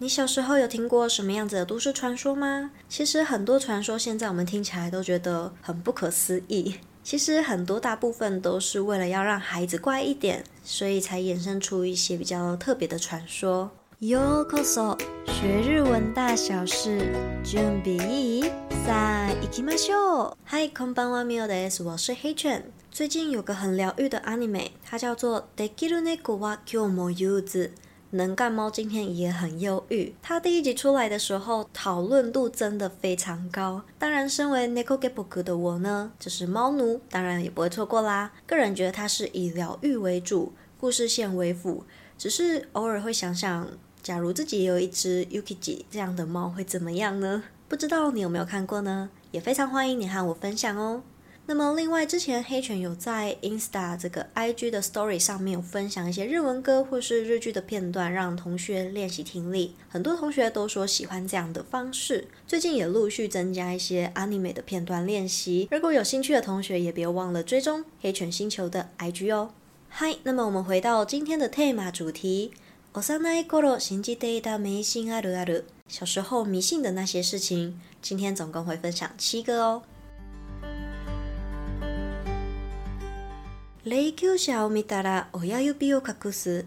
[0.00, 2.70] 你小时候有听过什么样子的都市传说吗？
[2.88, 6.74] 其实很多传说现在我们听起来都觉得很不可思议。
[7.02, 13.70] 其实很多大部分都是为了要让孩子乖一点，所以才衍生出一些比较特别的传说。
[14.00, 16.98] ようこそ，学日文大小事，
[17.42, 18.50] 准备いい？
[18.84, 20.36] さあ、行きましょう。
[20.44, 21.82] 嗨，こんばんは、ミオです。
[21.82, 22.64] 我是黑犬。
[22.92, 27.42] 最近有个很疗愈的 anime，它叫做《できる猫は今日も忧郁》。
[28.11, 30.13] 能干猫今天也很忧郁。
[30.21, 33.83] 它第一集出来的时候，讨论度真的非常高。
[33.97, 38.31] 当然，身为 Neko Geboku 的我呢，就是猫奴，当然也不会错过啦。
[38.45, 41.83] 个人觉得它是以疗愈为主，故事线为辅。
[42.17, 43.67] 只是偶尔会想想，
[44.03, 47.43] 假如自己有一只 Yukiji 这样的猫，会怎么样呢？
[47.67, 49.09] 不知道你有没有看过呢？
[49.31, 51.03] 也非常欢迎你和我分享哦。
[51.48, 59.76] 那么，另外之前黑犬有在 Insta 这个 IG 的 Story 上面有分享一些日文歌或是日剧的片段，让同学练习听力。
[59.88, 62.26] 很多同学都说喜欢这样的方式。
[62.48, 65.68] 最近也陆续增加一些 Anime 的片段练习。
[65.70, 69.50] 如果有兴趣的同学，也别忘了追踪黑犬星球的 IG 哦。
[69.88, 72.50] 嗨，那么我们回到今天的 Tema 主题。
[72.92, 75.64] 幼い顷信じていた迷信あるある。
[75.86, 79.82] 小时候迷信的那些事情，今天总共会分享七个哦。
[83.84, 86.64] 霊柩车を见たら亲指を隠す，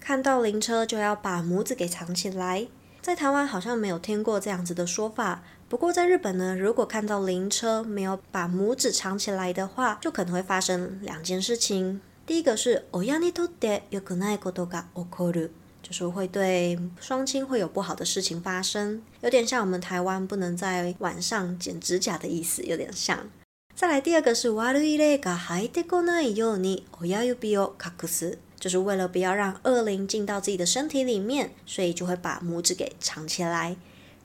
[0.00, 2.66] 看到灵车就要把拇指给藏起来。
[3.02, 12.00] 在台湾好像没有听过这样子的说法，不过在日本呢，如果看到灵车没有把拇指藏起来的话，就可能会发生两件事情。
[12.24, 15.50] 第一个是亲にとって良くないことが起こる，
[15.82, 23.28] 就是会对双亲会有不好的事情发生，有点像我们台湾不能在晚上剪指甲的意思，有点像。
[23.76, 33.76] 再来第二个是悪い霊が入ってこないように亲指を隠す，就是为了不要让恶灵进到自己的身体里面，所以就会把拇指给藏起来。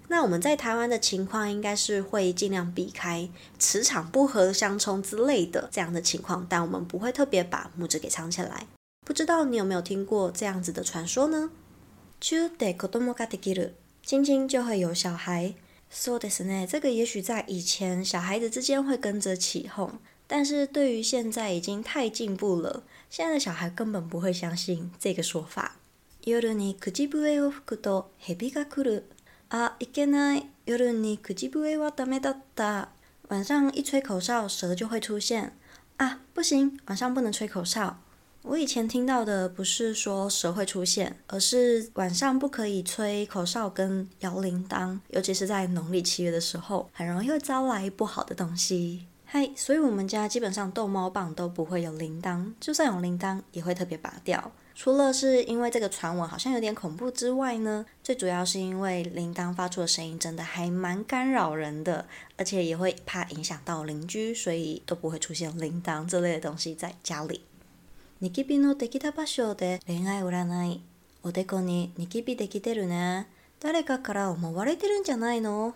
[0.09, 8.67] 那我们在台湾的情况应该是会尽量避开磁场不合相冲之类的这样的情况，但我们不会特别把拇指给藏起来。
[9.03, 11.49] 不知道你有没有听过这样子的传说呢？
[12.21, 13.71] チューで子供ができる，
[14.05, 15.55] 亲亲就会有小孩。
[15.91, 25.77] 说的是呢，这个也许在以前小孩子之间会跟着起哄，但是对于现在已经太进步了，现在的小孩根本不会相信这个说法。
[26.25, 29.03] 夜に口笛を吹くと蛇が来る。
[29.49, 30.47] 啊，いけない。
[30.65, 32.89] 夜に口笛はダメだった。
[33.29, 35.53] 晚上一吹口哨，蛇就会出现。
[35.95, 38.01] 啊，不行，晚上不能吹口哨。
[38.42, 49.06] 我以前听到的不是说蛇会出现，而是晚上不可以吹口哨跟摇铃铛，尤其是在农历七月的时候，很容易会招来不好的东西。
[49.24, 54.52] 嗨，所以我们家基本上逗猫棒都不会有铃铛，就算有铃铛也会特别拔掉。
[54.74, 67.42] 除了是因为这个传闻好像有点恐怖之外呢，最主要是因为铃铛发出的声音真的还蛮干扰人的，而且也会怕影响到邻居，所以都不会出现铃铛这类的东西在家里。
[68.21, 70.81] ニキビのできた场所で恋爱占い。
[71.23, 73.27] おでこにニキビできてるね。
[73.59, 75.73] 谁かから思われてるんじゃないの？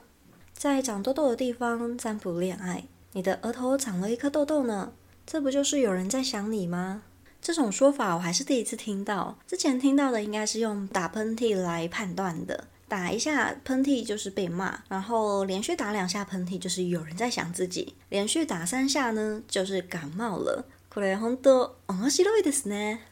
[0.53, 4.91] 在长痘痘的地方占卜恋爱，你的额头长了一颗痘痘呢，
[5.25, 7.01] 这不就是有人在想你吗？
[7.41, 20.65] 这种说法我还是第一次听到，之前听到的应该是用打喷嚏来判断的，打一下喷嚏就是被骂，然后连续打两下喷嚏就是有人在想自己，连续打三下呢就是感冒了。
[20.96, 23.02] これ本当面白いですね。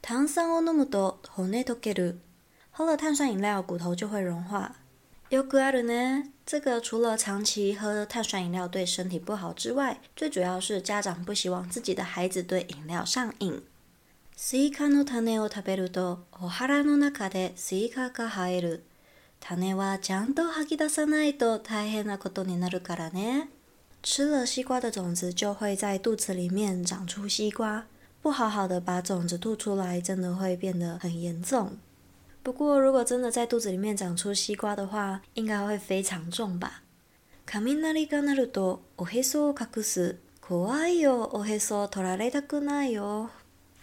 [0.00, 2.18] 炭酸を饮むと骨溶ける。
[2.72, 4.72] 喝了碳酸饮料，骨头就会融化。
[5.28, 6.30] よくあるね。
[6.46, 13.62] 这个除了长期喝碳酸饮料对身体不好之外，最主要是家长不希望自己的孩子对饮料上瘾。
[14.34, 18.82] スイカの种を食べるとお腹の中でスイカが生える。
[19.40, 23.50] 种はちゃんと吐き出さないと大変なことになるからね。
[24.05, 27.85] 吃了西瓜的种子，就会在肚子里面长出西瓜。
[28.21, 31.77] 不好好的把种子吐出来，真的会变得很严重。
[32.43, 36.81] 不过，如果真的在肚子里面长出西瓜的话，应该会非常重吧。
[37.45, 40.17] 雷が鸣るとおへそを隠す。
[40.41, 43.29] 怖いよ、おへそ取られたくないよ。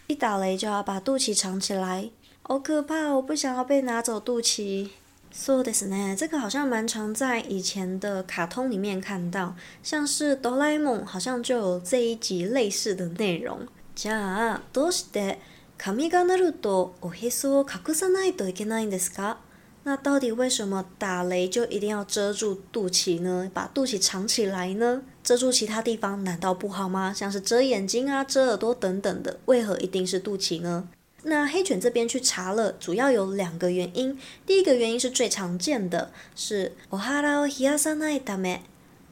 [0.07, 3.13] 一打雷就要把肚脐藏起来，好可怕！
[3.13, 4.89] 我不想要被拿走肚脐。
[5.33, 13.67] そうですね，这个好像蛮常在以前的卡通里面看到，像是哆啦 A 梦好像就有这一集类似的内容。
[13.95, 15.37] じゃあ、どうして
[15.77, 19.37] 雷が鸣るとおへそを隠さないといけないんですか？
[19.83, 23.49] 那到底为什么打雷就一定要遮住肚脐呢？
[23.53, 25.03] 把肚脐藏起来呢？
[25.23, 27.13] 遮住其他地方难道不好吗？
[27.13, 30.89] 像是遮眼睛啊、遮耳朵等等的，为何一定是肚脐呢？
[31.23, 34.17] 那黑犬这边去查了，主要有两个原因。
[34.45, 38.59] 第一个原因是最常见的，是お腹を冷やさないため，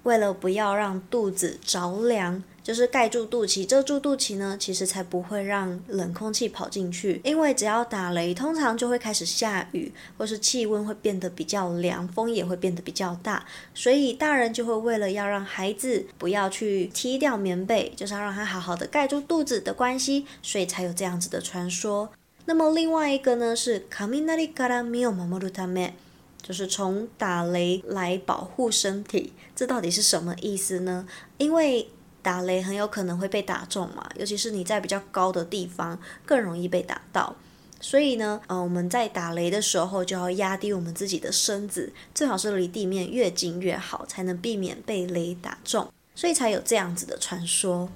[0.04, 2.44] 为了不要让肚子着凉。
[2.64, 7.22] 就是盖住肚脐，遮住肚脐呢，其实才不会让冷空气跑进去。
[7.24, 13.46] 因为只要打雷，通常就会开始下雨，或是气温会变得比较凉，风也会变得比较大。
[13.74, 22.10] 所以大人就会为了要让孩子不要去踢掉棉被，就是要让他好好的盖住肚子的关系，所以才有这样子的传说。
[22.46, 25.92] 那么另外一个呢是雷から身を守るため，
[26.42, 29.34] 就是从打雷来保护身体。
[29.54, 31.06] 这到底是什么意思呢？
[31.38, 31.90] 因为
[32.23, 37.35] 打雷很有可能会被打中嘛，尤其是你在比较高的地方，更容易被打到。
[37.81, 45.93] 所以呢，呃，我们在打雷的时候就要压低我们自己的身子，最好是离地面越近越好，才能避免被雷打中。
[46.15, 47.89] 所以才有这样子的传说。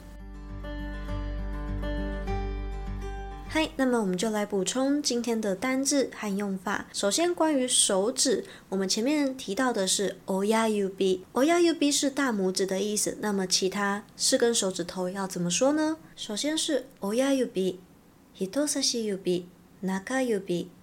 [3.58, 6.84] 嗨，那么我们就来补充今天的单字和用法。
[6.92, 13.16] 首先，关于手指，我们前面提到的是亲指，亲指是大拇指的意思。
[13.22, 15.96] 那么其他四根手指头要怎么说呢？
[16.14, 17.78] 首先是亲指、
[18.34, 19.18] 人差し指、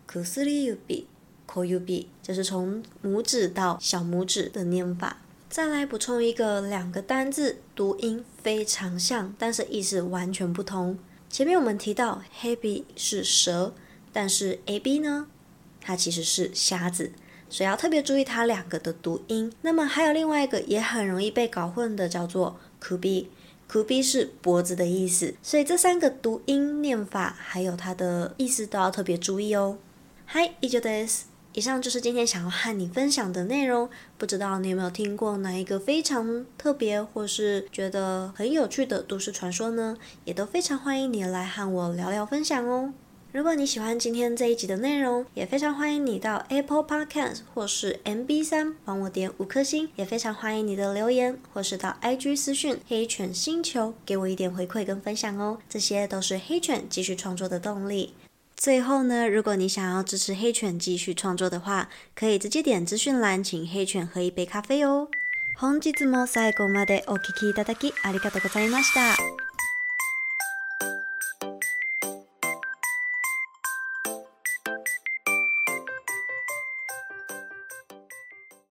[0.08, 1.06] 中指、薬指、
[1.46, 5.18] 小指，就是从拇指到小拇指的念法。
[5.48, 10.98] 再来补充一个两个单字，读音非常像，但是意思完全不同。
[11.33, 13.75] 前面我们提到ヘビ是蛇，
[14.12, 15.27] 但是 A B 呢，
[15.81, 17.12] 它其实是瞎子，
[17.50, 19.53] 所以要特别注意它两个的读音。
[19.62, 22.99] 那么还有另外一个也很容易被搞混的，叫做首
[23.69, 29.77] 首是脖子的意思，所以这三个读音念法还有它的意思都要特别注意哦。
[30.31, 31.23] はい、以上です。
[31.54, 33.88] 以上就是今天想要和你分享的内容。
[34.18, 39.96] 不知道你有没有听过哪一个非常特别或是觉得很有趣的都市传说呢？
[40.26, 42.94] 也都非常欢迎你来和我聊聊分享哦。
[43.32, 55.58] 如果你喜欢今天这一集的内容，也非常欢迎你到 Apple Podcast 或是 MB3 帮我点五颗星，也非常欢迎你的留言或是到 IG 私讯黑犬星球给我一点回馈跟分享哦。
[55.68, 58.14] 这些都是黑犬继续创作的动力。
[58.62, 65.09] 最后呢，如果你想要支持黑犬继续创作的话，可以直接点资讯栏，请黑犬喝一杯咖啡哦。
[65.61, 69.42] 本日も最后までお闻きいただきありがとうございました。